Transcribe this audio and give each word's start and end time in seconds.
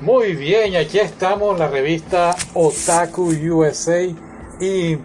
Muy 0.00 0.34
bien, 0.34 0.76
aquí 0.76 0.98
estamos, 0.98 1.58
la 1.58 1.68
revista 1.68 2.34
Otaku 2.54 3.34
USA. 3.50 4.00
Y 4.58 4.96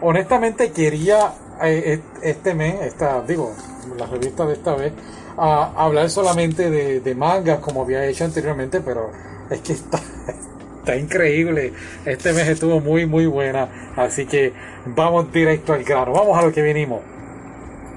honestamente 0.00 0.72
quería 0.72 1.34
eh, 1.62 2.00
este 2.22 2.54
mes, 2.54 2.80
esta, 2.80 3.20
digo, 3.20 3.54
la 3.98 4.06
revista 4.06 4.46
de 4.46 4.54
esta 4.54 4.74
vez, 4.74 4.94
hablar 5.36 6.08
solamente 6.08 6.70
de, 6.70 7.00
de 7.00 7.14
mangas 7.14 7.58
como 7.60 7.82
había 7.82 8.06
hecho 8.06 8.24
anteriormente, 8.24 8.80
pero 8.80 9.10
es 9.50 9.60
que 9.60 9.74
está, 9.74 10.00
está 10.78 10.96
increíble. 10.96 11.74
Este 12.06 12.32
mes 12.32 12.48
estuvo 12.48 12.80
muy, 12.80 13.04
muy 13.04 13.26
buena. 13.26 13.92
Así 13.96 14.24
que 14.24 14.54
vamos 14.86 15.30
directo 15.30 15.74
al 15.74 15.84
grano. 15.84 16.12
Vamos 16.12 16.38
a 16.38 16.42
lo 16.46 16.52
que 16.52 16.62
vinimos. 16.62 17.02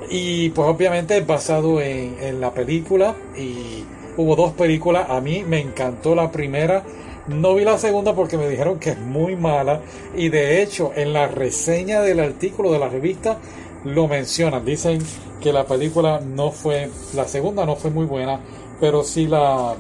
y 0.09 0.49
pues 0.51 0.69
obviamente 0.69 1.19
basado 1.21 1.81
en, 1.81 2.15
en 2.21 2.39
la 2.39 2.53
película 2.53 3.13
y 3.37 3.83
hubo 4.15 4.35
dos 4.35 4.53
películas. 4.53 5.09
A 5.09 5.19
mí 5.19 5.43
me 5.43 5.59
encantó 5.59 6.15
la 6.15 6.31
primera 6.31 6.83
no 7.27 7.55
vi 7.55 7.63
la 7.63 7.77
segunda 7.77 8.15
porque 8.15 8.37
me 8.37 8.47
dijeron 8.47 8.79
que 8.79 8.91
es 8.91 8.99
muy 8.99 9.35
mala 9.35 9.81
y 10.15 10.29
de 10.29 10.61
hecho 10.61 10.91
en 10.95 11.13
la 11.13 11.27
reseña 11.27 12.01
del 12.01 12.19
artículo 12.19 12.71
de 12.71 12.79
la 12.79 12.89
revista 12.89 13.37
lo 13.83 14.07
mencionan. 14.07 14.65
Dicen 14.65 14.99
que 15.39 15.53
la 15.53 15.65
película 15.65 16.19
no 16.19 16.51
fue, 16.51 16.89
la 17.15 17.25
segunda 17.25 17.65
no 17.65 17.75
fue 17.75 17.91
muy 17.91 18.05
buena, 18.05 18.39
pero 18.79 19.03
sí 19.03 19.27
la, 19.27 19.75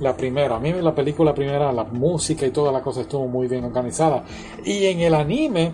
la 0.00 0.16
primera. 0.16 0.56
A 0.56 0.60
mí 0.60 0.72
la 0.72 0.94
película 0.94 1.34
primera, 1.34 1.72
la 1.72 1.84
música 1.84 2.46
y 2.46 2.50
toda 2.50 2.72
la 2.72 2.82
cosa 2.82 3.02
estuvo 3.02 3.26
muy 3.26 3.48
bien 3.48 3.64
organizada. 3.64 4.24
Y 4.64 4.86
en 4.86 5.00
el 5.00 5.14
anime, 5.14 5.72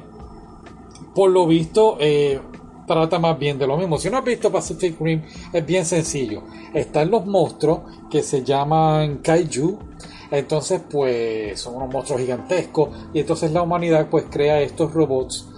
por 1.14 1.30
lo 1.30 1.46
visto, 1.46 1.96
eh, 2.00 2.40
trata 2.86 3.18
más 3.18 3.38
bien 3.38 3.58
de 3.58 3.66
lo 3.66 3.76
mismo. 3.76 3.98
Si 3.98 4.10
no 4.10 4.18
has 4.18 4.24
visto 4.24 4.52
Pacific 4.52 5.00
Rim, 5.00 5.22
es 5.52 5.64
bien 5.64 5.84
sencillo. 5.84 6.42
Están 6.72 7.10
los 7.10 7.26
monstruos 7.26 7.80
que 8.10 8.22
se 8.22 8.42
llaman 8.42 9.18
Kaiju 9.18 9.78
entonces, 10.30 10.80
pues 10.90 11.60
son 11.60 11.76
unos 11.76 11.92
monstruos 11.92 12.20
gigantescos 12.20 12.90
y 13.12 13.20
entonces 13.20 13.52
la 13.52 13.62
humanidad 13.62 14.08
pues 14.10 14.24
crea 14.30 14.60
estos 14.60 14.92
robots 14.92 15.48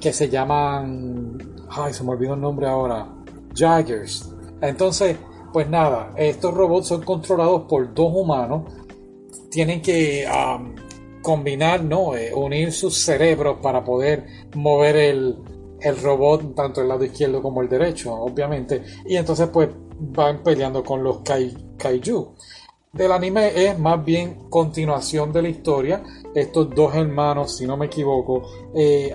que 0.00 0.12
se 0.12 0.28
llaman, 0.28 1.38
ay, 1.68 1.92
se 1.92 2.04
me 2.04 2.10
olvidó 2.10 2.34
el 2.34 2.40
nombre 2.40 2.66
ahora, 2.66 3.06
Jaggers. 3.54 4.32
Entonces, 4.60 5.16
pues 5.52 5.68
nada, 5.68 6.12
estos 6.16 6.54
robots 6.54 6.88
son 6.88 7.02
controlados 7.02 7.62
por 7.62 7.92
dos 7.92 8.12
humanos, 8.14 8.72
tienen 9.50 9.82
que 9.82 10.26
combinar, 11.22 11.82
¿no? 11.82 12.14
Eh, 12.14 12.32
unir 12.34 12.72
sus 12.72 13.04
cerebros 13.04 13.58
para 13.60 13.84
poder 13.84 14.26
mover 14.54 14.96
el, 14.96 15.38
el 15.80 16.00
robot 16.00 16.54
tanto 16.54 16.80
el 16.80 16.88
lado 16.88 17.04
izquierdo 17.04 17.42
como 17.42 17.62
el 17.62 17.68
derecho, 17.68 18.14
obviamente. 18.14 18.82
Y 19.06 19.16
entonces 19.16 19.48
pues 19.52 19.68
van 19.98 20.42
peleando 20.42 20.82
con 20.82 21.02
los 21.02 21.20
kaiju 21.20 22.34
del 22.92 23.12
anime 23.12 23.52
es 23.54 23.78
más 23.78 24.04
bien 24.04 24.48
continuación 24.48 25.32
de 25.32 25.42
la 25.42 25.48
historia. 25.48 26.02
Estos 26.34 26.70
dos 26.74 26.94
hermanos, 26.94 27.56
si 27.56 27.66
no 27.66 27.76
me 27.76 27.86
equivoco, 27.86 28.42
eh, 28.74 29.12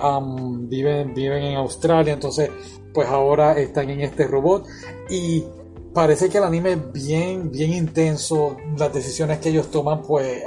viven, 0.61 1.13
viven 1.13 1.43
en 1.43 1.57
Australia, 1.57 2.13
entonces 2.13 2.49
pues 2.93 3.07
ahora 3.07 3.57
están 3.57 3.89
en 3.89 4.01
este 4.01 4.25
robot 4.25 4.65
y 5.09 5.43
parece 5.93 6.29
que 6.29 6.37
el 6.37 6.45
anime 6.45 6.73
es 6.73 6.91
bien, 6.93 7.51
bien 7.51 7.73
intenso. 7.73 8.57
Las 8.77 8.93
decisiones 8.93 9.39
que 9.39 9.49
ellos 9.49 9.69
toman, 9.69 10.01
pues, 10.01 10.43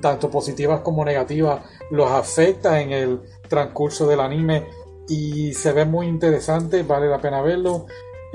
tanto 0.00 0.30
positivas 0.30 0.80
como 0.80 1.04
negativas, 1.04 1.64
los 1.90 2.10
afecta 2.10 2.80
en 2.80 2.92
el 2.92 3.20
transcurso 3.48 4.06
del 4.06 4.20
anime 4.20 4.66
y 5.08 5.52
se 5.54 5.72
ve 5.72 5.84
muy 5.84 6.06
interesante, 6.06 6.84
vale 6.84 7.08
la 7.08 7.20
pena 7.20 7.42
verlo 7.42 7.86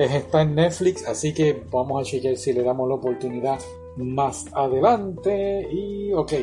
está 0.05 0.41
en 0.41 0.55
Netflix, 0.55 1.05
así 1.07 1.33
que 1.33 1.63
vamos 1.71 2.01
a 2.01 2.09
chequear 2.09 2.37
si 2.37 2.53
le 2.53 2.63
damos 2.63 2.87
la 2.87 2.95
oportunidad 2.95 3.59
más 3.97 4.45
adelante. 4.53 5.67
Y 5.71 6.13
ok, 6.13 6.33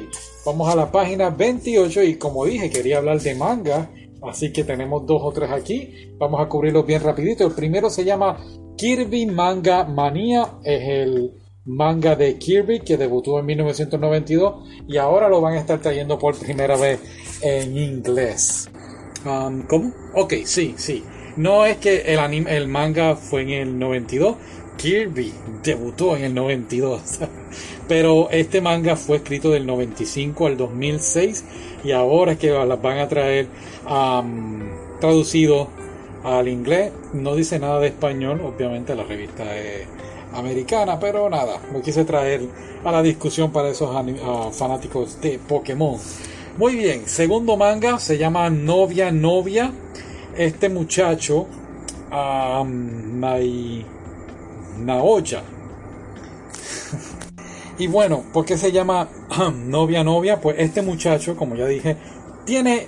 vamos 0.45 0.69
a 0.69 0.77
la 0.77 0.91
página 0.91 1.31
28 1.31 2.03
y 2.03 2.17
como 2.17 2.45
dije, 2.45 2.71
quería 2.71 2.99
hablar 2.99 3.21
de 3.21 3.35
manga, 3.35 3.91
así 4.23 4.53
que 4.53 4.65
tenemos 4.65 5.07
dos 5.07 5.23
o 5.23 5.33
tres 5.33 5.51
aquí. 5.51 6.15
Vamos 6.19 6.41
a 6.41 6.49
cubrirlos 6.49 6.87
bien 6.87 7.03
rapidito. 7.03 7.47
El 7.47 7.53
primero 7.53 7.91
se 7.91 8.05
llama 8.05 8.39
Kirby 8.77 9.27
Manga 9.27 9.85
Manía, 9.85 10.59
es 10.65 10.83
el 10.89 11.33
manga 11.67 12.15
de 12.15 12.37
Kirby 12.39 12.81
que 12.81 12.97
debutó 12.97 13.39
en 13.39 13.47
1992 13.47 14.85
y 14.87 14.99
ahora 14.99 15.29
lo 15.29 15.41
van 15.41 15.55
a 15.55 15.61
estar 15.61 15.81
trayendo 15.81 16.19
por 16.19 16.37
primera 16.39 16.77
vez 16.77 17.01
en 17.41 17.77
inglés. 17.77 18.69
Um, 19.25 19.63
¿Cómo? 19.63 19.93
Ok, 20.15 20.35
sí, 20.45 20.75
sí. 20.77 21.03
No 21.37 21.67
es 21.67 21.79
que 21.79 22.03
el, 22.13 22.19
anime, 22.19 22.57
el 22.57 22.69
manga 22.69 23.17
fue 23.17 23.43
en 23.43 23.51
el 23.51 23.79
92, 23.79 24.37
Kirby 24.77 25.33
debutó 25.63 26.17
en 26.17 26.25
el 26.25 26.35
92. 26.35 27.21
Pero 27.89 28.31
este 28.31 28.61
manga 28.61 28.97
fue 28.97 29.19
escrito 29.19 29.51
del 29.51 29.67
95 29.67 30.47
al 30.47 30.57
2006 30.57 31.45
y 31.85 31.93
ahora 31.93 32.33
es 32.33 32.39
que 32.39 32.51
las 32.51 32.81
van 32.81 32.99
a 32.99 33.09
traer 33.09 33.49
traducido 35.01 35.69
al 36.23 36.49
inglés. 36.49 36.93
No 37.13 37.35
dice 37.35 37.59
nada 37.59 37.81
de 37.81 37.89
español, 37.89 38.41
obviamente 38.41 38.95
la 38.95 39.05
revista 39.05 39.57
es 39.57 39.87
americana, 40.33 40.99
pero 40.99 41.29
nada, 41.29 41.61
lo 41.73 41.81
quise 41.83 42.05
traer 42.05 42.43
a 42.85 42.91
la 42.91 43.03
discusión 43.03 43.53
para 43.53 43.69
esos 43.69 43.91
fanáticos 44.57 45.21
de 45.21 45.39
Pokémon. 45.39 45.99
Muy 46.57 46.77
bien, 46.77 47.03
segundo 47.07 47.57
manga 47.57 47.99
se 47.99 48.17
llama 48.17 48.49
Novia 48.49 49.11
Novia 49.11 49.73
este 50.37 50.69
muchacho, 50.69 51.47
um, 52.11 53.21
Naoya. 54.79 55.43
y 57.79 57.87
bueno, 57.87 58.25
¿por 58.33 58.45
qué 58.45 58.57
se 58.57 58.73
llama 58.73 59.09
novia 59.55 60.05
novia? 60.05 60.41
Pues 60.41 60.57
este 60.59 60.83
muchacho, 60.83 61.37
como 61.37 61.57
ya 61.57 61.67
dije, 61.67 61.97
tiene, 62.45 62.87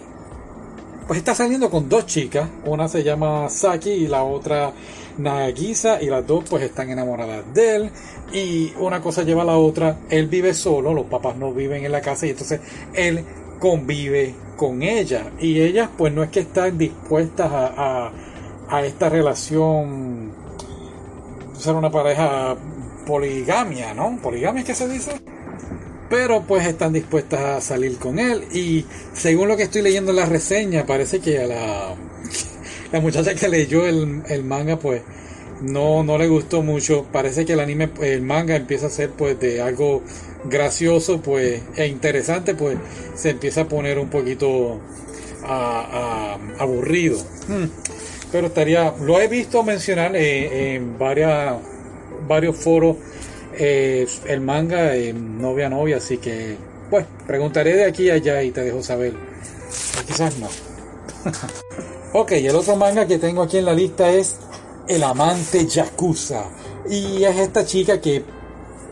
pues 1.07 1.19
está 1.19 1.35
saliendo 1.35 1.71
con 1.71 1.89
dos 1.89 2.07
chicas. 2.07 2.49
Una 2.65 2.89
se 2.89 3.03
llama 3.03 3.49
Saki 3.49 3.91
y 3.91 4.07
la 4.09 4.25
otra 4.25 4.73
Nagisa 5.19 6.03
y 6.03 6.07
las 6.07 6.27
dos 6.27 6.45
pues 6.49 6.63
están 6.63 6.91
enamoradas 6.91 7.43
de 7.55 7.77
él 7.77 7.91
y 8.33 8.73
una 8.79 9.01
cosa 9.01 9.23
lleva 9.23 9.43
a 9.43 9.47
la 9.47 9.57
otra, 9.57 9.99
él 10.11 10.27
vive 10.27 10.53
solo, 10.53 10.93
los 10.93 11.07
papás 11.07 11.37
no 11.37 11.53
viven 11.53 11.85
en 11.85 11.93
la 11.93 12.01
casa 12.01 12.27
y 12.27 12.31
entonces 12.31 12.61
él 12.93 13.25
convive 13.59 14.35
con 14.57 14.83
ella 14.83 15.31
y 15.41 15.61
ellas 15.61 15.91
pues 15.97 16.13
no 16.13 16.23
es 16.23 16.31
que 16.31 16.41
están 16.41 16.79
dispuestas 16.79 17.51
a, 17.53 18.11
a, 18.69 18.85
esta 18.85 19.09
relación 19.09 20.33
ser 21.57 21.75
una 21.75 21.91
pareja 21.91 22.57
poligamia, 23.07 23.95
¿no? 23.95 24.19
Poligamia 24.23 24.61
es 24.61 24.67
que 24.67 24.75
se 24.75 24.89
dice. 24.89 25.13
Pero 26.09 26.43
pues 26.43 26.67
están 26.67 26.93
dispuestas 26.93 27.41
a 27.41 27.61
salir 27.61 27.99
con 27.99 28.19
él 28.19 28.45
y 28.53 28.85
según 29.13 29.49
lo 29.49 29.57
que 29.57 29.65
estoy 29.65 29.83
leyendo 29.83 30.11
en 30.11 30.17
la 30.17 30.27
reseña 30.27 30.87
parece 30.87 31.21
que 31.21 31.41
a 31.41 31.47
la, 31.47 31.95
la 32.93 33.01
muchacha 33.01 33.35
que 33.35 33.49
leyó 33.49 33.87
el, 33.87 34.23
el 34.29 34.45
manga 34.45 34.79
pues 34.79 35.03
no, 35.61 36.03
no 36.05 36.19
le 36.19 36.29
gustó 36.29 36.63
mucho. 36.63 37.07
Parece 37.13 37.45
que 37.45 37.55
el 37.55 37.61
anime, 37.61 37.91
el 38.03 38.23
manga 38.23 38.57
empieza 38.57 38.87
a 38.87 38.91
ser 38.91 39.11
pues 39.11 39.39
de 39.41 39.61
algo 39.61 40.03
gracioso 40.49 41.21
pues 41.21 41.63
e 41.77 41.87
interesante, 41.87 42.55
pues 42.55 42.77
se 43.15 43.31
empieza 43.31 43.63
a 43.63 43.69
poner 43.69 43.99
un 43.99 44.09
poquito 44.09 44.81
aburrido. 45.43 47.19
Hmm. 47.49 47.67
Pero 48.33 48.49
estaría, 48.49 48.93
lo 49.01 49.21
he 49.21 49.29
visto 49.29 49.63
mencionar 49.63 50.17
en 50.17 50.99
varias, 50.99 51.57
varios 52.27 52.57
foros 52.57 52.97
eh, 53.59 54.07
el 54.27 54.43
manga 54.43 54.95
en 54.95 55.41
novia 55.41 55.71
novia, 55.71 55.97
así 55.97 56.19
que 56.19 56.57
pues 56.91 57.07
preguntaré 57.27 57.75
de 57.75 57.85
aquí 57.87 58.11
a 58.11 58.15
allá 58.15 58.43
y 58.43 58.51
te 58.51 58.63
dejo 58.63 58.83
saber. 58.83 59.15
quizás 60.07 60.37
no. 60.39 60.49
ok, 62.13 62.33
el 62.33 62.55
otro 62.55 62.77
manga 62.77 63.07
que 63.07 63.19
tengo 63.19 63.43
aquí 63.43 63.59
en 63.59 63.65
la 63.65 63.73
lista 63.73 64.11
es 64.11 64.37
El 64.87 65.03
amante 65.03 65.67
Yakuza. 65.67 66.45
Y 66.89 67.25
es 67.25 67.37
esta 67.39 67.65
chica 67.65 68.01
que 68.01 68.23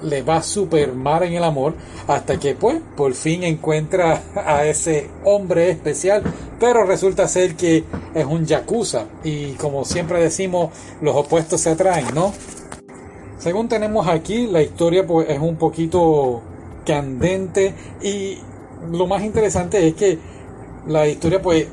le 0.02 0.22
va 0.22 0.42
super 0.42 0.92
mal 0.92 1.22
en 1.22 1.34
el 1.34 1.44
amor 1.44 1.74
hasta 2.06 2.38
que 2.38 2.54
pues 2.54 2.80
por 2.96 3.14
fin 3.14 3.44
encuentra 3.44 4.22
a 4.34 4.64
ese 4.66 5.08
hombre 5.24 5.70
especial. 5.70 6.22
Pero 6.60 6.84
resulta 6.84 7.28
ser 7.28 7.56
que 7.56 7.84
es 8.14 8.24
un 8.24 8.46
yakuza. 8.46 9.06
Y 9.22 9.52
como 9.52 9.84
siempre 9.84 10.20
decimos 10.20 10.70
los 11.00 11.14
opuestos 11.16 11.60
se 11.60 11.70
atraen 11.70 12.14
no 12.14 12.32
según 13.44 13.68
tenemos 13.68 14.08
aquí 14.08 14.46
la 14.46 14.62
historia 14.62 15.06
pues 15.06 15.28
es 15.28 15.38
un 15.38 15.56
poquito 15.56 16.40
candente. 16.86 17.74
Y 18.00 18.38
lo 18.90 19.06
más 19.06 19.22
interesante 19.22 19.86
es 19.86 19.94
que 19.94 20.18
la 20.86 21.06
historia 21.06 21.42
pues 21.42 21.66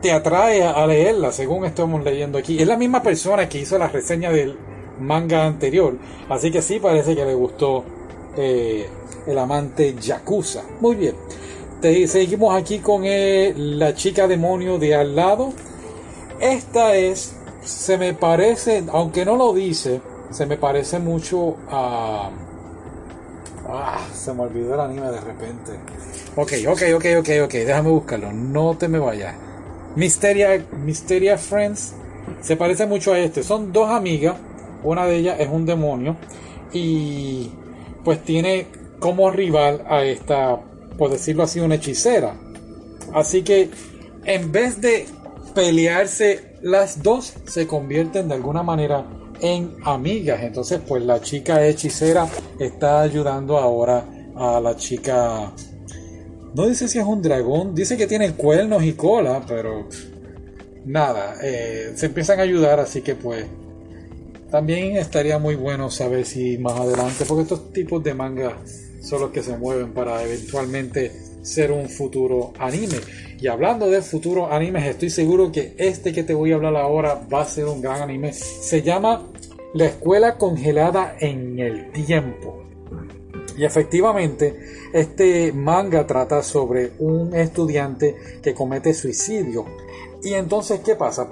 te 0.00 0.12
atrae 0.12 0.62
a 0.62 0.86
leerla 0.86 1.32
según 1.32 1.64
estamos 1.64 2.04
leyendo 2.04 2.38
aquí. 2.38 2.60
Es 2.62 2.68
la 2.68 2.76
misma 2.76 3.02
persona 3.02 3.48
que 3.48 3.58
hizo 3.58 3.76
la 3.76 3.88
reseña 3.88 4.30
del 4.30 4.56
manga 5.00 5.46
anterior. 5.46 5.96
Así 6.28 6.50
que 6.50 6.62
sí 6.62 6.78
parece 6.78 7.14
que 7.14 7.24
le 7.24 7.34
gustó 7.34 7.84
eh, 8.36 8.88
el 9.26 9.38
amante 9.38 9.94
Yakuza. 9.94 10.62
Muy 10.80 10.96
bien. 10.96 11.14
Te, 11.80 12.06
seguimos 12.06 12.54
aquí 12.54 12.78
con 12.78 13.02
eh, 13.04 13.54
la 13.56 13.94
chica 13.94 14.28
demonio 14.28 14.78
de 14.78 14.94
al 14.94 15.16
lado. 15.16 15.52
Esta 16.40 16.96
es, 16.96 17.34
se 17.62 17.98
me 17.98 18.14
parece, 18.14 18.84
aunque 18.92 19.24
no 19.24 19.36
lo 19.36 19.52
dice, 19.52 20.00
se 20.30 20.46
me 20.46 20.56
parece 20.56 20.98
mucho 20.98 21.56
a... 21.70 22.30
Ah, 23.68 23.98
se 24.12 24.32
me 24.32 24.42
olvidó 24.42 24.74
el 24.74 24.80
anime 24.80 25.10
de 25.10 25.20
repente. 25.20 25.72
Ok, 26.36 26.52
ok, 26.68 26.82
ok, 26.96 27.04
ok, 27.18 27.28
ok, 27.44 27.52
déjame 27.52 27.90
buscarlo, 27.90 28.32
no 28.32 28.76
te 28.76 28.88
me 28.88 28.98
vayas. 28.98 29.34
Misteria, 29.96 30.64
Misteria 30.84 31.36
Friends 31.36 31.94
se 32.40 32.56
parece 32.56 32.86
mucho 32.86 33.12
a 33.12 33.18
este. 33.18 33.42
Son 33.42 33.72
dos 33.72 33.90
amigas 33.90 34.36
una 34.82 35.06
de 35.06 35.16
ellas 35.16 35.36
es 35.40 35.48
un 35.48 35.66
demonio 35.66 36.16
y 36.72 37.50
pues 38.04 38.22
tiene 38.22 38.66
como 38.98 39.30
rival 39.30 39.82
a 39.88 40.04
esta, 40.04 40.60
por 40.96 41.10
decirlo 41.10 41.42
así, 41.42 41.60
una 41.60 41.76
hechicera. 41.76 42.36
Así 43.12 43.42
que 43.42 43.70
en 44.24 44.52
vez 44.52 44.80
de 44.80 45.06
pelearse, 45.54 46.56
las 46.62 47.02
dos 47.02 47.34
se 47.46 47.66
convierten 47.66 48.28
de 48.28 48.34
alguna 48.34 48.62
manera 48.62 49.04
en 49.40 49.76
amigas. 49.84 50.42
Entonces, 50.42 50.80
pues 50.86 51.02
la 51.02 51.20
chica 51.20 51.66
hechicera 51.66 52.28
está 52.58 53.00
ayudando 53.00 53.58
ahora 53.58 54.04
a 54.36 54.60
la 54.60 54.76
chica. 54.76 55.52
No 56.54 56.66
dice 56.66 56.88
si 56.88 56.98
es 56.98 57.04
un 57.04 57.22
dragón, 57.22 57.74
dice 57.74 57.96
que 57.96 58.06
tiene 58.06 58.32
cuernos 58.32 58.82
y 58.82 58.92
cola, 58.92 59.42
pero 59.46 59.88
nada, 60.84 61.36
eh, 61.42 61.92
se 61.94 62.06
empiezan 62.06 62.40
a 62.40 62.42
ayudar, 62.42 62.80
así 62.80 63.02
que 63.02 63.14
pues 63.14 63.46
también 64.50 64.96
estaría 64.96 65.38
muy 65.38 65.54
bueno 65.54 65.90
saber 65.90 66.26
si 66.26 66.58
más 66.58 66.78
adelante, 66.78 67.24
porque 67.26 67.42
estos 67.42 67.72
tipos 67.72 68.02
de 68.02 68.14
manga 68.14 68.56
son 69.00 69.22
los 69.22 69.30
que 69.30 69.42
se 69.42 69.56
mueven 69.56 69.92
para 69.92 70.22
eventualmente 70.22 71.12
ser 71.42 71.72
un 71.72 71.88
futuro 71.88 72.52
anime. 72.58 72.98
Y 73.40 73.46
hablando 73.46 73.88
de 73.88 74.02
futuros 74.02 74.50
animes, 74.50 74.84
estoy 74.84 75.10
seguro 75.10 75.50
que 75.50 75.74
este 75.78 76.12
que 76.12 76.22
te 76.22 76.34
voy 76.34 76.52
a 76.52 76.56
hablar 76.56 76.76
ahora 76.76 77.20
va 77.32 77.42
a 77.42 77.46
ser 77.46 77.66
un 77.66 77.80
gran 77.80 78.02
anime. 78.02 78.32
Se 78.32 78.82
llama 78.82 79.26
La 79.72 79.86
Escuela 79.86 80.36
Congelada 80.36 81.16
en 81.18 81.58
el 81.58 81.90
Tiempo. 81.92 82.64
Y 83.56 83.64
efectivamente, 83.64 84.58
este 84.92 85.52
manga 85.52 86.06
trata 86.06 86.42
sobre 86.42 86.92
un 86.98 87.34
estudiante 87.34 88.16
que 88.42 88.54
comete 88.54 88.94
suicidio. 88.94 89.64
Y 90.22 90.34
entonces, 90.34 90.80
¿qué 90.80 90.94
pasa? 90.94 91.28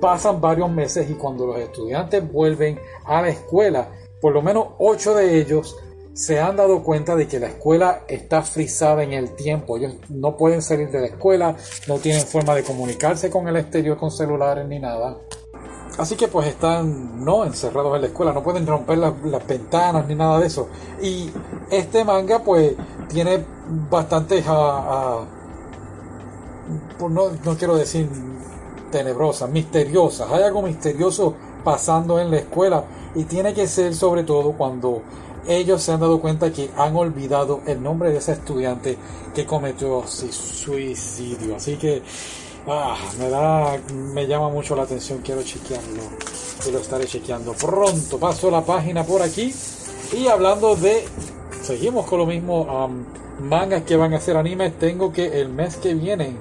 Pasan 0.00 0.40
varios 0.40 0.70
meses 0.70 1.08
y 1.10 1.14
cuando 1.14 1.46
los 1.46 1.58
estudiantes 1.58 2.30
vuelven 2.30 2.78
a 3.04 3.22
la 3.22 3.28
escuela, 3.28 3.88
por 4.20 4.32
lo 4.32 4.42
menos 4.42 4.68
ocho 4.78 5.14
de 5.14 5.38
ellos 5.38 5.76
se 6.12 6.40
han 6.40 6.56
dado 6.56 6.82
cuenta 6.82 7.14
de 7.14 7.28
que 7.28 7.38
la 7.38 7.46
escuela 7.46 8.02
está 8.08 8.42
frisada 8.42 9.04
en 9.04 9.12
el 9.12 9.36
tiempo. 9.36 9.76
Ellos 9.76 9.94
no 10.08 10.36
pueden 10.36 10.62
salir 10.62 10.90
de 10.90 11.00
la 11.00 11.06
escuela, 11.06 11.54
no 11.86 11.98
tienen 11.98 12.26
forma 12.26 12.56
de 12.56 12.64
comunicarse 12.64 13.30
con 13.30 13.46
el 13.46 13.56
exterior 13.56 13.96
con 13.96 14.10
celulares 14.10 14.66
ni 14.66 14.80
nada. 14.80 15.16
Así 15.96 16.16
que 16.16 16.26
pues 16.26 16.48
están 16.48 17.24
no 17.24 17.44
encerrados 17.44 17.94
en 17.94 18.02
la 18.02 18.06
escuela, 18.08 18.32
no 18.32 18.42
pueden 18.42 18.66
romper 18.66 18.98
las, 18.98 19.14
ventanas 19.46 20.08
ni 20.08 20.16
nada 20.16 20.40
de 20.40 20.46
eso. 20.48 20.68
Y 21.00 21.30
este 21.70 22.04
manga 22.04 22.40
pues 22.40 22.74
tiene 23.08 23.44
bastantes... 23.88 24.44
No, 26.98 27.30
no 27.44 27.56
quiero 27.56 27.76
decir 27.76 28.08
tenebrosas, 28.90 29.50
misteriosas. 29.50 30.30
Hay 30.30 30.42
algo 30.42 30.62
misterioso 30.62 31.34
pasando 31.64 32.18
en 32.20 32.30
la 32.30 32.38
escuela 32.38 32.84
y 33.14 33.24
tiene 33.24 33.54
que 33.54 33.66
ser 33.66 33.94
sobre 33.94 34.22
todo 34.22 34.52
cuando 34.52 35.02
ellos 35.46 35.82
se 35.82 35.92
han 35.92 36.00
dado 36.00 36.20
cuenta 36.20 36.52
que 36.52 36.70
han 36.76 36.94
olvidado 36.96 37.60
el 37.66 37.82
nombre 37.82 38.10
de 38.10 38.18
ese 38.18 38.32
estudiante 38.32 38.98
que 39.34 39.46
cometió 39.46 40.04
suicidio. 40.06 41.56
Así 41.56 41.76
que 41.76 42.02
ah, 42.66 42.96
me 43.18 43.30
da, 43.30 43.78
me 43.92 44.26
llama 44.26 44.50
mucho 44.50 44.76
la 44.76 44.82
atención. 44.82 45.20
Quiero 45.24 45.42
chequearlo 45.42 46.02
y 46.66 46.70
lo 46.70 46.78
estaré 46.78 47.06
chequeando 47.06 47.52
pronto. 47.54 48.18
Paso 48.18 48.50
la 48.50 48.64
página 48.64 49.04
por 49.04 49.22
aquí 49.22 49.54
y 50.16 50.26
hablando 50.26 50.76
de, 50.76 51.04
seguimos 51.62 52.06
con 52.06 52.18
lo 52.18 52.26
mismo. 52.26 52.90
mangas 53.40 53.84
que 53.84 53.96
van 53.96 54.12
a 54.14 54.20
ser 54.20 54.36
animes. 54.36 54.78
Tengo 54.78 55.12
que 55.12 55.40
el 55.40 55.48
mes 55.48 55.76
que 55.76 55.94
viene 55.94 56.36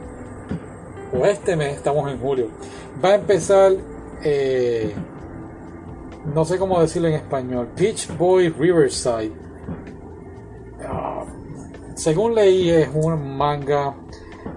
este 1.25 1.55
mes, 1.55 1.75
estamos 1.75 2.11
en 2.11 2.19
julio, 2.19 2.49
va 3.03 3.09
a 3.09 3.15
empezar, 3.15 3.73
eh, 4.23 4.93
no 6.33 6.45
sé 6.45 6.57
cómo 6.57 6.79
decirlo 6.81 7.07
en 7.07 7.15
español, 7.15 7.69
Peach 7.75 8.15
Boy 8.17 8.49
Riverside. 8.49 9.31
Ah, 10.85 11.25
según 11.95 12.35
leí, 12.35 12.69
es 12.69 12.89
un 12.93 13.37
manga 13.37 13.95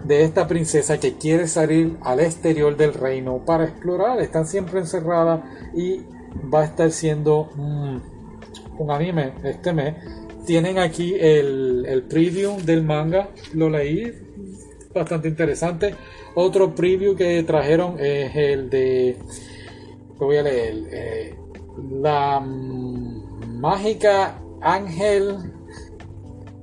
de 0.04 0.24
esta 0.24 0.46
princesa 0.46 0.98
que 0.98 1.14
quiere 1.14 1.46
salir 1.46 1.96
al 2.02 2.20
exterior 2.20 2.76
del 2.76 2.94
reino 2.94 3.44
para 3.44 3.64
explorar. 3.64 4.20
Están 4.20 4.46
siempre 4.46 4.80
encerradas 4.80 5.40
y 5.74 6.02
va 6.52 6.62
a 6.62 6.64
estar 6.64 6.90
siendo 6.90 7.48
un 8.78 8.90
anime 8.90 9.32
este 9.44 9.72
mes. 9.72 9.94
Tienen 10.46 10.78
aquí 10.78 11.14
el, 11.14 11.84
el 11.86 12.02
preview 12.04 12.60
del 12.60 12.82
manga, 12.82 13.28
lo 13.54 13.68
leí, 13.68 14.12
bastante 14.94 15.28
interesante. 15.28 15.94
Otro 16.40 16.74
preview 16.74 17.14
que 17.14 17.42
trajeron 17.42 18.00
es 18.00 18.34
el 18.34 18.70
de. 18.70 19.18
Lo 20.18 20.24
voy 20.24 20.38
a 20.38 20.42
leer. 20.42 20.74
Eh, 20.90 21.34
la 22.00 22.40
mágica 22.40 24.40
Ángel 24.62 25.36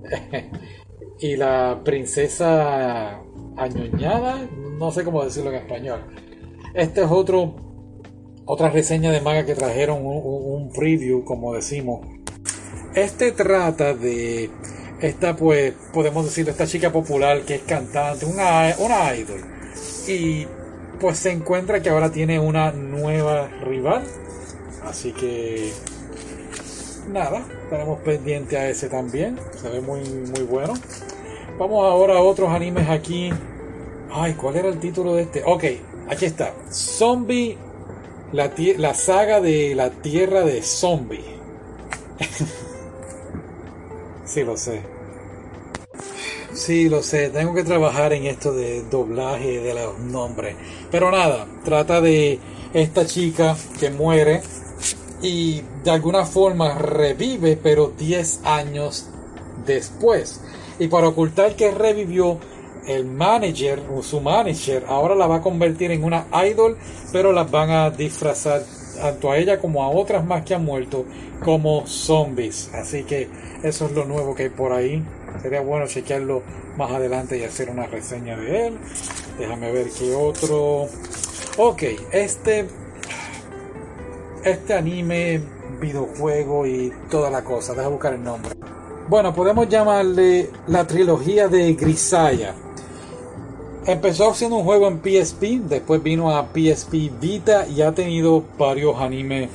y 1.20 1.36
la 1.36 1.80
princesa 1.86 3.22
añoñada. 3.56 4.50
No 4.80 4.92
sé 4.92 5.04
cómo 5.04 5.24
decirlo 5.24 5.52
en 5.52 5.58
español. 5.58 6.02
Este 6.74 7.04
es 7.04 7.12
otro. 7.12 7.56
Otra 8.46 8.72
reseña 8.72 9.12
de 9.12 9.22
manga 9.22 9.46
que 9.46 9.54
trajeron 9.54 10.00
un 10.04 10.72
preview, 10.72 11.24
como 11.24 11.54
decimos. 11.54 12.00
Este 12.96 13.32
trata 13.32 13.94
de 13.94 14.50
esta 15.02 15.36
pues 15.36 15.76
podemos 15.94 16.26
decir 16.26 16.50
esta 16.50 16.66
chica 16.66 16.92
popular 16.92 17.42
que 17.42 17.56
es 17.56 17.62
cantante, 17.62 18.26
una, 18.26 18.74
una 18.80 19.16
idol. 19.16 19.57
Y 20.08 20.48
pues 21.00 21.20
se 21.20 21.32
encuentra 21.32 21.82
que 21.82 21.90
ahora 21.90 22.12
tiene 22.12 22.40
una 22.40 22.72
nueva 22.72 23.48
rival. 23.64 24.04
Así 24.86 25.12
que 25.12 25.72
nada, 27.12 27.44
tenemos 27.70 28.00
pendiente 28.00 28.58
a 28.58 28.70
ese 28.70 28.90
también. 28.90 29.38
Se 29.62 29.70
ve 29.70 29.82
muy, 29.82 30.02
muy 30.02 30.44
bueno. 30.44 30.74
Vamos 31.60 31.86
ahora 31.86 32.18
a 32.18 32.22
otros 32.22 32.50
animes 32.50 32.90
aquí. 32.90 33.32
Ay, 34.12 34.34
¿cuál 34.34 34.56
era 34.56 34.70
el 34.70 34.80
título 34.80 35.16
de 35.16 35.24
este? 35.24 35.44
Ok, 35.46 35.64
aquí 36.10 36.26
está. 36.26 36.54
Zombie, 36.72 37.58
la, 38.32 38.52
la 38.78 38.94
saga 38.94 39.42
de 39.42 39.76
la 39.76 39.90
tierra 39.90 40.42
de 40.42 40.62
zombie. 40.62 41.38
Sí, 44.28 44.44
lo 44.44 44.58
sé. 44.58 44.82
Sí, 46.58 46.90
lo 46.90 47.04
sé, 47.04 47.30
tengo 47.30 47.54
que 47.54 47.64
trabajar 47.64 48.14
en 48.14 48.26
esto 48.26 48.52
de 48.52 48.82
doblaje 48.82 49.60
de 49.60 49.76
los 49.76 50.00
nombres. 50.00 50.56
Pero 50.90 51.12
nada, 51.12 51.46
trata 51.64 52.02
de 52.02 52.40
esta 52.74 53.06
chica 53.06 53.56
que 53.80 53.92
muere 53.92 54.42
y 55.22 55.62
de 55.84 55.92
alguna 55.92 56.26
forma 56.26 56.74
revive, 56.80 57.60
pero 57.62 57.94
10 57.96 58.42
años 58.44 59.08
después. 59.68 60.42
Y 60.80 60.88
para 60.88 61.10
ocultar 61.10 61.56
que 61.56 61.70
revivió, 61.70 62.40
el 62.88 63.06
manager 63.06 63.84
o 63.94 64.02
su 64.02 64.20
manager 64.20 64.86
ahora 64.88 65.14
la 65.14 65.28
va 65.28 65.36
a 65.38 65.42
convertir 65.42 65.92
en 65.92 66.04
una 66.04 66.26
idol, 66.44 66.76
pero 67.12 67.34
las 67.34 67.52
van 67.52 67.70
a 67.70 67.92
disfrazar 67.92 68.64
tanto 68.98 69.32
a 69.32 69.38
ella 69.38 69.60
como 69.60 69.84
a 69.84 69.90
otras 69.90 70.26
más 70.26 70.44
que 70.44 70.56
han 70.56 70.66
muerto 70.66 71.06
como 71.44 71.86
zombies. 71.88 72.70
Así 72.74 73.04
que 73.04 73.30
eso 73.64 73.86
es 73.86 73.92
lo 73.94 74.06
nuevo 74.06 74.36
que 74.36 74.44
hay 74.44 74.50
por 74.50 74.74
ahí. 74.74 75.04
Sería 75.42 75.62
bueno 75.62 75.88
chequearlo 75.88 76.42
más 76.78 76.92
adelante 76.92 77.38
y 77.38 77.44
hacer 77.44 77.70
una 77.70 77.86
reseña 77.86 78.38
de 78.38 78.68
él. 78.68 78.78
Déjame 79.38 79.72
ver 79.72 79.88
qué 79.98 80.14
otro. 80.16 80.88
Ok, 81.58 81.84
este. 82.12 82.68
Este 84.44 84.74
anime, 84.74 85.42
videojuego 85.82 86.66
y 86.66 86.94
toda 87.10 87.30
la 87.30 87.44
cosa. 87.44 87.74
Deja 87.74 87.88
buscar 87.88 88.14
el 88.14 88.24
nombre. 88.24 88.52
Bueno, 89.10 89.34
podemos 89.34 89.68
llamarle 89.68 90.50
la 90.68 90.86
trilogía 90.86 91.48
de 91.48 91.74
Grisaya. 91.74 92.54
Empezó 93.88 94.34
siendo 94.34 94.58
un 94.58 94.66
juego 94.66 94.90
en 94.90 95.00
PSP, 95.00 95.62
después 95.64 96.04
vino 96.04 96.30
a 96.36 96.46
PSP 96.54 97.10
Vita 97.22 97.66
y 97.66 97.82
ha 97.82 97.94
tenido 97.94 98.44
varios 98.58 99.00
anime, 99.00 99.48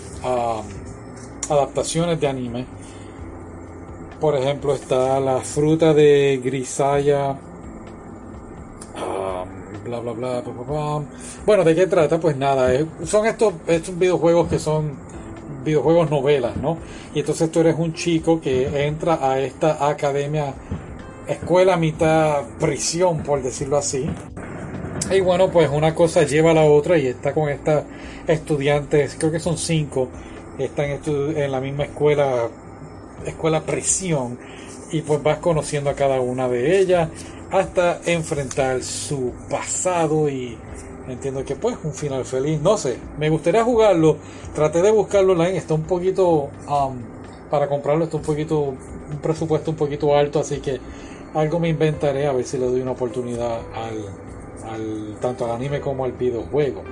adaptaciones 1.50 2.18
de 2.18 2.26
anime. 2.28 2.64
Por 4.18 4.34
ejemplo, 4.34 4.72
está 4.72 5.20
la 5.20 5.40
fruta 5.40 5.92
de 5.92 6.40
Grisaya. 6.42 7.36
bla, 9.84 10.00
bla, 10.00 10.12
bla, 10.12 10.42
Bueno, 11.44 11.62
¿de 11.62 11.74
qué 11.74 11.86
trata? 11.86 12.18
Pues 12.18 12.34
nada, 12.34 12.70
son 13.04 13.26
estos, 13.26 13.52
estos 13.66 13.98
videojuegos 13.98 14.48
que 14.48 14.58
son 14.58 14.92
videojuegos 15.62 16.10
novelas, 16.10 16.56
¿no? 16.56 16.78
Y 17.14 17.20
entonces 17.20 17.52
tú 17.52 17.60
eres 17.60 17.76
un 17.78 17.92
chico 17.92 18.40
que 18.40 18.86
entra 18.86 19.18
a 19.20 19.38
esta 19.40 19.86
academia 19.86 20.54
escuela 21.26 21.76
mitad 21.76 22.42
prisión, 22.58 23.22
por 23.22 23.42
decirlo 23.42 23.76
así. 23.76 24.08
Y 25.10 25.20
bueno, 25.20 25.50
pues 25.50 25.68
una 25.70 25.94
cosa 25.94 26.22
lleva 26.22 26.52
a 26.52 26.54
la 26.54 26.64
otra 26.64 26.98
y 26.98 27.06
está 27.06 27.32
con 27.32 27.48
estas 27.48 27.84
estudiantes, 28.26 29.16
creo 29.18 29.32
que 29.32 29.40
son 29.40 29.58
cinco, 29.58 30.08
están 30.58 31.00
en 31.06 31.50
la 31.50 31.60
misma 31.60 31.84
escuela, 31.84 32.48
escuela 33.26 33.62
prisión, 33.62 34.38
y 34.92 35.02
pues 35.02 35.22
vas 35.22 35.38
conociendo 35.38 35.90
a 35.90 35.94
cada 35.94 36.20
una 36.20 36.48
de 36.48 36.78
ellas 36.78 37.08
hasta 37.50 38.00
enfrentar 38.06 38.82
su 38.82 39.32
pasado 39.50 40.28
y 40.28 40.56
entiendo 41.08 41.44
que 41.44 41.56
pues 41.56 41.76
un 41.82 41.92
final 41.92 42.24
feliz, 42.24 42.60
no 42.60 42.76
sé, 42.76 42.96
me 43.18 43.28
gustaría 43.28 43.64
jugarlo, 43.64 44.18
traté 44.54 44.82
de 44.82 44.90
buscarlo 44.90 45.32
online, 45.32 45.56
está 45.56 45.74
un 45.74 45.82
poquito, 45.82 46.50
um, 46.68 46.96
para 47.50 47.68
comprarlo 47.68 48.04
está 48.04 48.18
un 48.18 48.22
poquito, 48.22 48.60
un 48.60 49.18
presupuesto 49.20 49.70
un 49.72 49.76
poquito 49.76 50.16
alto, 50.16 50.40
así 50.40 50.60
que 50.60 50.80
algo 51.34 51.58
me 51.58 51.68
inventaré 51.68 52.26
a 52.26 52.32
ver 52.32 52.44
si 52.44 52.58
le 52.58 52.66
doy 52.66 52.80
una 52.80 52.92
oportunidad 52.92 53.60
al, 53.74 55.16
tanto 55.20 55.44
al 55.44 55.52
anime 55.52 55.80
como 55.80 56.04
al 56.04 56.12
videojuego. 56.12 56.82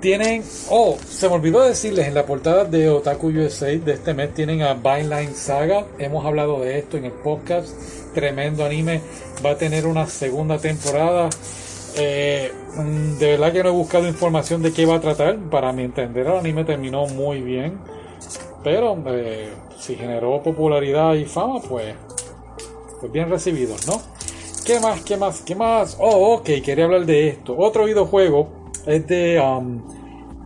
Tienen, 0.00 0.42
oh, 0.70 0.96
se 1.06 1.28
me 1.28 1.34
olvidó 1.34 1.62
decirles, 1.62 2.08
en 2.08 2.14
la 2.14 2.24
portada 2.24 2.64
de 2.64 2.88
Otaku 2.88 3.28
USA 3.28 3.66
de 3.66 3.92
este 3.92 4.14
mes 4.14 4.32
tienen 4.32 4.62
a 4.62 4.72
Vineline 4.72 5.34
Saga. 5.34 5.84
Hemos 5.98 6.24
hablado 6.24 6.60
de 6.60 6.78
esto 6.78 6.96
en 6.96 7.04
el 7.04 7.12
podcast. 7.12 7.68
Tremendo 8.14 8.64
anime. 8.64 9.02
Va 9.44 9.50
a 9.50 9.56
tener 9.58 9.86
una 9.86 10.06
segunda 10.06 10.56
temporada. 10.56 11.28
Eh, 11.96 12.50
mm, 12.76 13.18
de 13.18 13.26
verdad 13.32 13.52
que 13.52 13.62
no 13.62 13.68
he 13.68 13.72
buscado 13.72 14.08
información 14.08 14.62
de 14.62 14.72
qué 14.72 14.86
va 14.86 14.96
a 14.96 15.00
tratar. 15.00 15.36
Para 15.50 15.70
mi 15.74 15.82
entender, 15.82 16.26
el 16.26 16.38
anime 16.38 16.64
terminó 16.64 17.06
muy 17.06 17.42
bien. 17.42 17.78
Pero 18.64 18.96
eh, 19.06 19.50
si 19.78 19.96
generó 19.96 20.42
popularidad 20.42 21.12
y 21.12 21.26
fama, 21.26 21.60
pues 21.60 21.94
pues 23.00 23.10
bien 23.10 23.30
recibidos, 23.30 23.86
¿no? 23.86 24.00
¿Qué 24.64 24.78
más? 24.78 25.00
¿Qué 25.02 25.16
más? 25.16 25.40
¿Qué 25.40 25.54
más? 25.54 25.96
Oh, 25.98 26.34
ok, 26.34 26.44
quería 26.62 26.84
hablar 26.84 27.06
de 27.06 27.28
esto. 27.28 27.56
Otro 27.56 27.86
videojuego 27.86 28.48
es 28.86 29.06
de 29.06 29.40
um, 29.40 29.82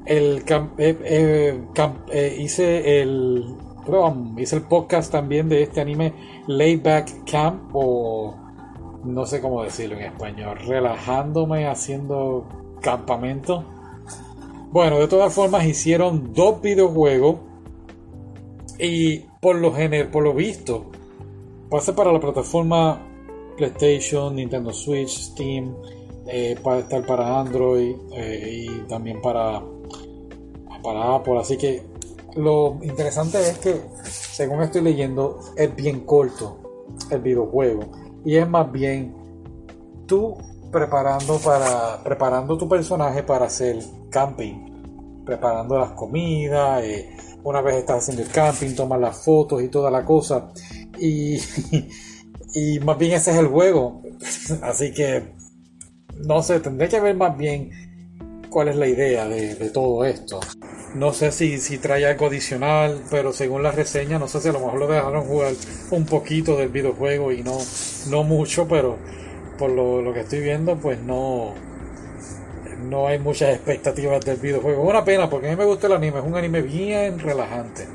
el 0.07 0.45
eh, 0.79 0.99
eh, 1.05 1.61
eh, 2.13 2.37
hice 2.39 3.03
el 3.03 3.57
um, 3.87 4.39
hice 4.39 4.57
el 4.57 4.63
podcast 4.63 5.11
también 5.11 5.49
de 5.49 5.63
este 5.63 5.81
anime 5.81 6.13
Layback 6.47 7.25
Camp 7.31 7.71
o 7.75 8.35
no 9.05 9.27
sé 9.27 9.41
cómo 9.41 9.63
decirlo 9.63 9.97
en 9.97 10.05
español, 10.05 10.59
relajándome 10.67 11.67
haciendo 11.67 12.47
campamento. 12.81 13.65
Bueno, 14.71 14.99
de 14.99 15.09
todas 15.09 15.33
formas 15.33 15.67
hicieron 15.67 16.33
dos 16.33 16.61
videojuegos 16.61 17.37
y 18.79 19.19
por 19.41 19.57
lo 19.57 19.73
general, 19.73 20.11
por 20.11 20.25
lo 20.25 20.35
visto, 20.35 20.91
Pase 21.75 21.93
para 21.93 22.13
la 22.13 22.21
plataforma 22.21 23.05
PlayStation, 23.57 24.37
Nintendo 24.37 24.73
Switch, 24.73 25.09
Steam, 25.09 25.75
eh, 26.25 26.57
para 26.63 26.79
estar 26.79 27.05
para 27.05 27.41
Android 27.41 27.97
eh, 28.13 28.69
y 28.69 28.79
también 28.87 29.21
para, 29.21 29.61
para 30.85 31.17
Apple. 31.17 31.37
Así 31.37 31.57
que 31.57 31.85
lo 32.37 32.79
interesante 32.81 33.41
es 33.41 33.59
que, 33.59 33.81
según 34.05 34.63
estoy 34.63 34.83
leyendo, 34.83 35.41
es 35.57 35.75
bien 35.75 36.07
corto 36.07 36.87
el 37.11 37.21
videojuego 37.21 37.91
y 38.25 38.37
es 38.37 38.49
más 38.49 38.71
bien 38.71 39.13
tú 40.07 40.37
preparando 40.71 41.39
para 41.39 42.01
preparando 42.05 42.57
tu 42.57 42.69
personaje 42.69 43.25
para 43.25 43.47
hacer 43.47 43.81
camping, 44.11 45.25
preparando 45.27 45.77
las 45.77 45.91
comidas. 45.91 46.85
Eh, 46.85 47.17
una 47.43 47.61
vez 47.61 47.79
estás 47.79 47.99
haciendo 47.99 48.23
el 48.23 48.29
camping, 48.29 48.77
tomas 48.77 49.01
las 49.01 49.25
fotos 49.25 49.61
y 49.61 49.67
toda 49.67 49.91
la 49.91 50.05
cosa. 50.05 50.53
Y, 50.99 51.39
y 52.55 52.81
más 52.81 52.99
bien 52.99 53.13
ese 53.13 53.33
es 53.33 53.37
el 53.37 53.49
juego. 53.49 54.03
Así 54.63 54.93
que, 54.93 55.23
no 56.27 56.43
sé, 56.43 56.61
tendré 56.61 56.89
que 56.89 57.01
ver 57.01 57.17
más 57.17 57.37
bien 57.37 57.71
cuál 58.55 58.69
es 58.69 58.77
la 58.77 58.87
idea 58.87 59.27
de, 59.27 59.55
todo 59.71 60.05
esto. 60.05 60.41
No 60.95 61.13
sé 61.13 61.33
si, 61.33 61.59
si, 61.59 61.79
trae 61.79 62.07
algo 62.07 62.27
adicional, 62.27 63.03
pero 63.11 63.33
según 63.33 63.65
la 63.65 63.73
reseña, 63.73 64.21
no 64.21 64.29
sé 64.29 64.41
si 64.41 64.49
a 64.49 64.53
lo 64.53 64.61
mejor 64.61 64.79
lo 64.79 64.87
dejaron 64.87 65.25
jugar 65.25 65.53
un 65.91 66.07
poquito 66.07 66.57
del 66.57 66.69
videojuego 66.69 67.33
y 67.33 67.43
no, 67.43 67.59
no 68.11 68.23
mucho, 68.23 68.69
pero 68.69 68.97
por 69.59 69.71
lo, 69.71 70.01
lo 70.03 70.15
que 70.15 70.21
estoy 70.21 70.41
viendo, 70.41 70.77
pues 70.77 71.01
no, 71.01 71.55
no 72.89 73.09
hay 73.09 73.19
muchas 73.19 73.55
expectativas 73.55 74.25
del 74.25 74.37
videojuego. 74.37 74.85
Es 74.85 74.89
una 74.89 75.05
pena 75.05 75.29
porque 75.29 75.49
a 75.49 75.51
mí 75.51 75.57
me 75.57 75.65
gusta 75.65 75.89
el 75.89 75.95
anime, 75.95 76.21
es 76.21 76.25
un 76.25 76.37
anime 76.37 76.63
bien 76.63 77.19
relajante. 77.19 77.89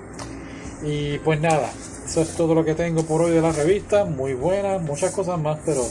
Y 0.83 1.19
pues 1.19 1.39
nada, 1.39 1.71
eso 2.09 2.21
es 2.23 2.29
todo 2.29 2.55
lo 2.55 2.65
que 2.65 2.73
tengo 2.73 3.03
por 3.03 3.21
hoy 3.21 3.31
de 3.31 3.41
la 3.41 3.51
revista. 3.51 4.03
Muy 4.03 4.33
buena, 4.33 4.79
muchas 4.79 5.13
cosas 5.13 5.39
más, 5.39 5.59
pero 5.63 5.83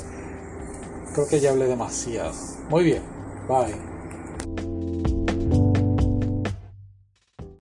creo 1.14 1.28
que 1.28 1.38
ya 1.38 1.50
hablé 1.50 1.66
demasiado. 1.68 2.32
Muy 2.68 2.82
bien, 2.82 3.02
bye. 3.48 3.87